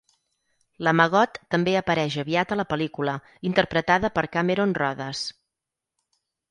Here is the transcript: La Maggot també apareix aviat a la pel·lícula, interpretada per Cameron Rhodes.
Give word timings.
La 0.87 0.93
Maggot 1.01 1.37
també 1.55 1.75
apareix 1.81 2.17
aviat 2.23 2.55
a 2.55 2.57
la 2.63 2.67
pel·lícula, 2.73 3.15
interpretada 3.53 4.15
per 4.19 4.29
Cameron 4.39 4.79
Rhodes. 4.81 5.27